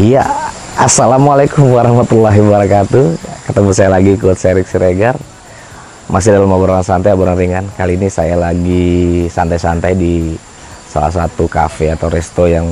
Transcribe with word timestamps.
Iya, 0.00 0.24
Assalamualaikum 0.80 1.76
warahmatullahi 1.76 2.40
wabarakatuh. 2.40 3.20
Ketemu 3.44 3.68
saya 3.76 3.92
lagi, 3.92 4.16
Coach 4.16 4.48
Erik 4.48 4.64
Siregar. 4.64 5.12
Masih 6.08 6.32
dalam 6.32 6.48
obrolan 6.48 6.80
santai, 6.80 7.12
obrolan 7.12 7.36
ringan. 7.36 7.68
Kali 7.76 8.00
ini 8.00 8.08
saya 8.08 8.32
lagi 8.32 9.28
santai-santai 9.28 9.92
di 9.92 10.32
salah 10.88 11.12
satu 11.12 11.44
cafe 11.44 11.92
atau 11.92 12.08
resto 12.08 12.48
yang 12.48 12.64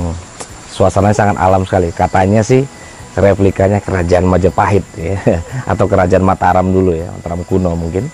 Suasananya 0.72 1.12
sangat 1.12 1.36
alam 1.36 1.68
sekali. 1.68 1.92
Katanya 1.92 2.40
sih 2.40 2.64
replikanya 3.12 3.84
kerajaan 3.84 4.24
Majapahit 4.24 4.88
ya. 4.96 5.20
Atau 5.76 5.84
kerajaan 5.84 6.24
Mataram 6.24 6.64
dulu 6.64 6.96
ya, 6.96 7.12
Mataram 7.12 7.44
kuno 7.44 7.76
mungkin. 7.76 8.08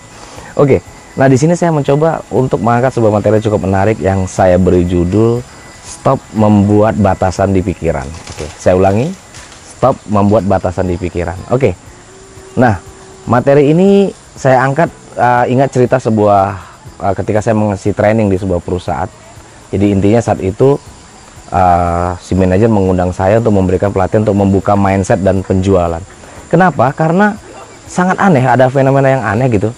Oke, 0.59 0.83
nah 1.15 1.31
di 1.31 1.39
sini 1.39 1.55
saya 1.55 1.71
mencoba 1.71 2.19
untuk 2.35 2.59
mengangkat 2.59 2.99
sebuah 2.99 3.15
materi 3.15 3.43
cukup 3.43 3.63
menarik 3.63 3.95
Yang 3.99 4.27
saya 4.27 4.59
beri 4.59 4.83
judul 4.83 5.39
stop 5.85 6.17
membuat 6.33 6.97
batasan 6.97 7.53
di 7.53 7.61
pikiran. 7.61 8.09
Oke, 8.33 8.49
saya 8.57 8.73
ulangi. 8.73 9.13
Stop 9.77 10.01
membuat 10.09 10.49
batasan 10.49 10.89
di 10.89 10.97
pikiran. 10.97 11.37
Oke. 11.53 11.77
Nah, 12.57 12.81
materi 13.29 13.69
ini 13.69 14.09
saya 14.33 14.65
angkat 14.65 14.89
uh, 15.13 15.45
ingat 15.45 15.69
cerita 15.69 16.01
sebuah 16.01 16.57
uh, 16.99 17.13
ketika 17.13 17.45
saya 17.45 17.53
mengisi 17.53 17.93
training 17.93 18.33
di 18.33 18.41
sebuah 18.41 18.65
perusahaan. 18.65 19.07
Jadi 19.69 19.93
intinya 19.93 20.21
saat 20.23 20.41
itu 20.41 20.79
uh, 21.53 22.17
si 22.17 22.33
manajer 22.33 22.71
mengundang 22.71 23.13
saya 23.13 23.37
untuk 23.37 23.53
memberikan 23.53 23.93
pelatihan 23.93 24.25
untuk 24.25 24.37
membuka 24.41 24.73
mindset 24.73 25.21
dan 25.21 25.45
penjualan. 25.45 26.01
Kenapa? 26.49 26.89
Karena 26.95 27.35
sangat 27.85 28.17
aneh, 28.17 28.41
ada 28.41 28.71
fenomena 28.71 29.11
yang 29.11 29.23
aneh 29.23 29.47
gitu. 29.53 29.69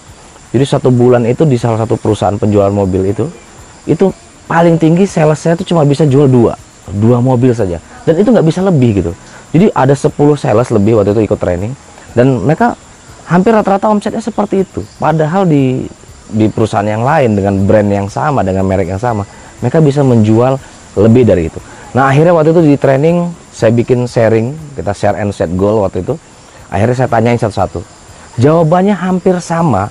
Jadi 0.56 0.64
satu 0.64 0.88
bulan 0.94 1.28
itu 1.28 1.44
di 1.44 1.60
salah 1.60 1.84
satu 1.84 2.00
perusahaan 2.00 2.38
penjualan 2.40 2.72
mobil 2.72 3.12
itu, 3.12 3.28
itu 3.84 4.14
paling 4.48 4.80
tinggi 4.80 5.04
salesnya 5.04 5.60
itu 5.60 5.76
cuma 5.76 5.84
bisa 5.84 6.08
jual 6.08 6.26
dua 6.26 6.56
dua 6.96 7.20
mobil 7.20 7.52
saja. 7.52 7.84
Dan 8.08 8.16
itu 8.24 8.32
nggak 8.32 8.48
bisa 8.48 8.64
lebih 8.64 9.04
gitu. 9.04 9.12
Jadi 9.52 9.72
ada 9.72 9.96
10 9.96 10.12
sales 10.40 10.68
lebih 10.72 11.00
waktu 11.00 11.16
itu 11.16 11.22
ikut 11.28 11.40
training 11.40 11.72
dan 12.12 12.44
mereka 12.44 12.76
hampir 13.28 13.52
rata-rata 13.52 13.92
omsetnya 13.92 14.24
seperti 14.24 14.64
itu. 14.64 14.84
Padahal 15.00 15.48
di 15.48 15.88
di 16.28 16.52
perusahaan 16.52 16.88
yang 16.88 17.04
lain 17.04 17.40
dengan 17.40 17.56
brand 17.64 17.88
yang 17.88 18.08
sama 18.12 18.44
dengan 18.44 18.68
merek 18.68 18.92
yang 18.92 19.00
sama 19.00 19.24
mereka 19.64 19.80
bisa 19.80 20.04
menjual 20.04 20.60
lebih 21.00 21.24
dari 21.24 21.48
itu. 21.48 21.60
Nah 21.96 22.12
akhirnya 22.12 22.36
waktu 22.36 22.52
itu 22.52 22.62
di 22.64 22.76
training 22.76 23.32
saya 23.52 23.72
bikin 23.72 24.04
sharing 24.08 24.56
kita 24.76 24.92
share 24.92 25.16
and 25.20 25.32
set 25.32 25.52
goal 25.56 25.84
waktu 25.84 26.04
itu. 26.04 26.16
Akhirnya 26.68 26.96
saya 27.00 27.10
tanyain 27.12 27.40
satu-satu. 27.40 27.80
Jawabannya 28.38 28.94
hampir 28.94 29.40
sama 29.40 29.88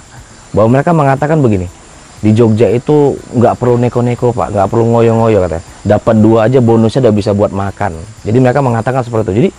bahwa 0.52 0.76
mereka 0.76 0.92
mengatakan 0.92 1.40
begini 1.40 1.66
di 2.20 2.32
Jogja 2.32 2.72
itu 2.72 3.16
nggak 3.36 3.54
perlu 3.60 3.76
neko-neko 3.76 4.32
pak. 4.32 4.52
Nggak 4.56 4.66
perlu 4.72 4.84
ngoyo-ngoyo 4.96 5.38
katanya. 5.44 5.64
Dapat 5.84 6.14
dua 6.18 6.38
aja 6.48 6.58
bonusnya 6.64 7.08
udah 7.08 7.14
bisa 7.14 7.30
buat 7.36 7.52
makan. 7.52 7.92
Jadi 8.24 8.38
mereka 8.40 8.64
mengatakan 8.64 9.04
seperti 9.04 9.24
itu. 9.28 9.32
Jadi 9.44 9.50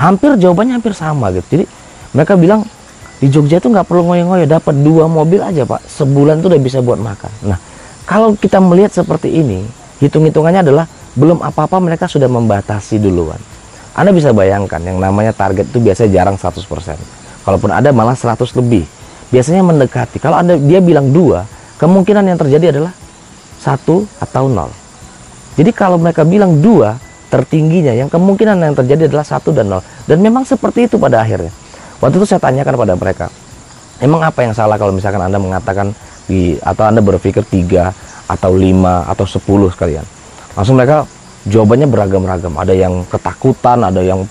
hampir 0.00 0.30
jawabannya 0.40 0.80
hampir 0.80 0.96
sama 0.96 1.28
gitu. 1.36 1.46
Jadi 1.60 1.64
mereka 2.16 2.34
bilang 2.40 2.64
di 3.20 3.28
Jogja 3.28 3.60
itu 3.60 3.68
nggak 3.68 3.84
perlu 3.84 4.08
ngoyo-ngoyo 4.08 4.48
dapat 4.48 4.74
dua 4.80 5.04
mobil 5.04 5.44
aja 5.44 5.68
pak. 5.68 5.84
Sebulan 5.84 6.40
itu 6.40 6.48
udah 6.48 6.60
bisa 6.62 6.78
buat 6.80 6.96
makan. 6.96 7.32
Nah 7.44 7.58
kalau 8.08 8.32
kita 8.32 8.58
melihat 8.58 8.96
seperti 8.96 9.28
ini 9.28 9.62
hitung-hitungannya 10.00 10.64
adalah 10.64 10.88
belum 11.14 11.44
apa-apa 11.44 11.76
mereka 11.84 12.08
sudah 12.08 12.26
membatasi 12.26 12.96
duluan. 12.96 13.38
Anda 13.92 14.14
bisa 14.16 14.32
bayangkan 14.32 14.80
yang 14.80 14.96
namanya 14.96 15.36
target 15.36 15.68
itu 15.68 15.82
biasanya 15.82 16.10
jarang 16.22 16.36
100% 16.40 16.64
kalaupun 17.44 17.70
ada 17.74 17.92
malah 17.92 18.16
100 18.16 18.40
lebih. 18.56 18.88
Biasanya 19.30 19.62
mendekati. 19.62 20.18
Kalau 20.18 20.40
anda 20.40 20.58
dia 20.58 20.82
bilang 20.82 21.12
dua 21.14 21.46
kemungkinan 21.80 22.28
yang 22.28 22.36
terjadi 22.36 22.76
adalah 22.76 22.92
satu 23.56 24.04
atau 24.20 24.52
nol. 24.52 24.68
Jadi 25.56 25.72
kalau 25.72 25.96
mereka 25.96 26.28
bilang 26.28 26.60
dua, 26.60 27.00
tertingginya 27.32 27.96
yang 27.96 28.12
kemungkinan 28.12 28.60
yang 28.60 28.76
terjadi 28.76 29.08
adalah 29.08 29.24
satu 29.24 29.50
dan 29.50 29.72
nol. 29.72 29.82
Dan 30.04 30.20
memang 30.20 30.44
seperti 30.44 30.86
itu 30.86 31.00
pada 31.00 31.24
akhirnya. 31.24 31.48
Waktu 32.00 32.20
itu 32.20 32.26
saya 32.28 32.40
tanyakan 32.40 32.76
pada 32.76 32.94
mereka, 32.96 33.26
emang 34.00 34.20
apa 34.24 34.44
yang 34.44 34.52
salah 34.52 34.76
kalau 34.76 34.92
misalkan 34.92 35.20
anda 35.20 35.40
mengatakan 35.40 35.92
di 36.28 36.56
atau 36.60 36.84
anda 36.88 37.00
berpikir 37.00 37.44
tiga 37.48 37.92
atau 38.28 38.52
lima 38.56 39.04
atau 39.08 39.24
sepuluh 39.28 39.68
sekalian. 39.68 40.04
Langsung 40.56 40.80
mereka 40.80 41.04
jawabannya 41.48 41.88
beragam-ragam. 41.88 42.56
Ada 42.56 42.72
yang 42.76 43.04
ketakutan, 43.08 43.84
ada 43.84 44.00
yang 44.00 44.24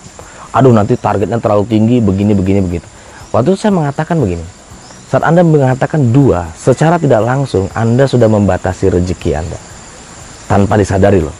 aduh 0.49 0.73
nanti 0.73 0.97
targetnya 0.97 1.37
terlalu 1.37 1.65
tinggi, 1.69 1.97
begini 2.01 2.33
begini 2.33 2.59
begitu. 2.65 2.87
Waktu 3.29 3.53
itu 3.53 3.59
saya 3.61 3.73
mengatakan 3.73 4.17
begini, 4.17 4.41
saat 5.09 5.25
Anda 5.25 5.41
mengatakan 5.41 6.13
dua, 6.13 6.45
secara 6.53 7.01
tidak 7.01 7.25
langsung 7.25 7.65
Anda 7.73 8.05
sudah 8.05 8.29
membatasi 8.29 8.93
rezeki 8.93 9.41
Anda. 9.41 9.57
Tanpa 10.45 10.77
disadari 10.77 11.17
loh. 11.17 11.33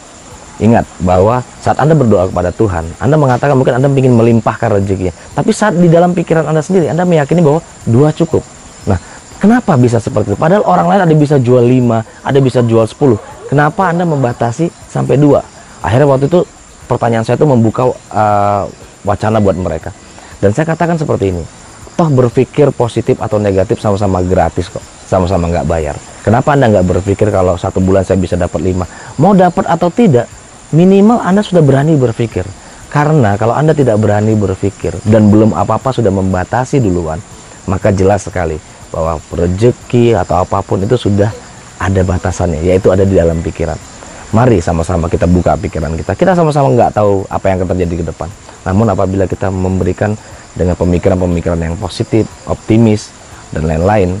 Ingat 0.58 0.84
bahwa 1.06 1.38
saat 1.62 1.78
Anda 1.78 1.94
berdoa 1.94 2.26
kepada 2.26 2.50
Tuhan, 2.50 2.82
Anda 2.98 3.14
mengatakan 3.14 3.54
mungkin 3.54 3.78
Anda 3.78 3.86
ingin 3.94 4.18
melimpahkan 4.18 4.74
rezekinya. 4.74 5.14
Tapi 5.38 5.54
saat 5.54 5.78
di 5.78 5.86
dalam 5.86 6.10
pikiran 6.18 6.50
Anda 6.50 6.66
sendiri, 6.66 6.90
Anda 6.90 7.06
meyakini 7.06 7.46
bahwa 7.46 7.62
dua 7.86 8.10
cukup. 8.10 8.42
Nah, 8.90 8.98
kenapa 9.38 9.78
bisa 9.78 10.02
seperti 10.02 10.34
itu? 10.34 10.38
Padahal 10.38 10.66
orang 10.66 10.86
lain 10.90 11.00
ada 11.06 11.14
bisa 11.14 11.38
jual 11.38 11.62
lima, 11.62 12.02
ada 12.26 12.42
bisa 12.42 12.66
jual 12.66 12.84
sepuluh. 12.90 13.22
Kenapa 13.46 13.86
Anda 13.86 14.02
membatasi 14.02 14.66
sampai 14.90 15.14
dua? 15.14 15.46
Akhirnya 15.78 16.10
waktu 16.10 16.26
itu 16.26 16.42
pertanyaan 16.90 17.22
saya 17.22 17.38
itu 17.38 17.46
membuka 17.46 17.86
uh, 17.86 18.66
wacana 19.06 19.38
buat 19.38 19.54
mereka. 19.54 19.94
Dan 20.42 20.50
saya 20.50 20.66
katakan 20.66 20.98
seperti 20.98 21.30
ini 21.30 21.59
toh 22.00 22.08
berpikir 22.08 22.72
positif 22.72 23.20
atau 23.20 23.36
negatif 23.36 23.76
sama-sama 23.76 24.24
gratis 24.24 24.72
kok? 24.72 24.80
Sama-sama 25.04 25.52
nggak 25.52 25.68
bayar. 25.68 25.92
Kenapa 26.24 26.56
anda 26.56 26.72
nggak 26.72 26.88
berpikir 26.96 27.28
kalau 27.28 27.60
satu 27.60 27.76
bulan 27.76 28.08
saya 28.08 28.16
bisa 28.16 28.40
dapat 28.40 28.64
lima? 28.64 28.88
Mau 29.20 29.36
dapat 29.36 29.68
atau 29.68 29.92
tidak 29.92 30.24
minimal 30.72 31.20
anda 31.20 31.44
sudah 31.44 31.60
berani 31.60 32.00
berpikir. 32.00 32.48
Karena 32.88 33.36
kalau 33.36 33.52
anda 33.52 33.76
tidak 33.76 34.00
berani 34.00 34.32
berpikir 34.32 34.96
dan 35.04 35.28
belum 35.28 35.52
apa-apa 35.52 35.92
sudah 35.92 36.08
membatasi 36.08 36.80
duluan 36.80 37.20
maka 37.68 37.92
jelas 37.92 38.24
sekali 38.24 38.56
bahwa 38.88 39.20
rezeki 39.30 40.16
atau 40.16 40.40
apa 40.40 40.64
pun 40.64 40.80
itu 40.80 40.96
sudah 40.96 41.28
ada 41.76 42.00
batasannya 42.00 42.64
yaitu 42.64 42.88
ada 42.88 43.04
di 43.04 43.12
dalam 43.12 43.44
pikiran. 43.44 43.76
Mari 44.32 44.64
sama-sama 44.64 45.12
kita 45.12 45.28
buka 45.28 45.52
pikiran 45.60 45.92
kita. 46.00 46.16
Kita 46.16 46.32
sama-sama 46.32 46.72
nggak 46.72 46.96
tahu 46.96 47.28
apa 47.28 47.44
yang 47.52 47.60
akan 47.60 47.68
terjadi 47.76 47.94
ke 48.00 48.04
depan. 48.08 48.28
Namun 48.64 48.88
apabila 48.88 49.28
kita 49.28 49.52
memberikan 49.52 50.16
dengan 50.54 50.74
pemikiran-pemikiran 50.74 51.60
yang 51.60 51.76
positif, 51.78 52.26
optimis, 52.46 53.10
dan 53.50 53.66
lain-lain, 53.66 54.18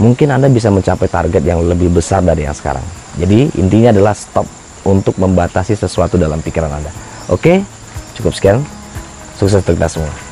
mungkin 0.00 0.32
Anda 0.32 0.48
bisa 0.48 0.72
mencapai 0.72 1.08
target 1.08 1.42
yang 1.44 1.64
lebih 1.64 1.92
besar 1.92 2.24
dari 2.24 2.48
yang 2.48 2.56
sekarang. 2.56 2.84
Jadi 3.20 3.52
intinya 3.60 3.92
adalah 3.92 4.16
stop 4.16 4.48
untuk 4.84 5.16
membatasi 5.16 5.76
sesuatu 5.76 6.20
dalam 6.20 6.40
pikiran 6.40 6.72
Anda. 6.72 6.92
Oke, 7.32 7.64
cukup 8.16 8.32
sekian. 8.36 8.58
Sukses 9.34 9.60
untuk 9.60 9.76
kita 9.76 9.90
semua. 9.90 10.23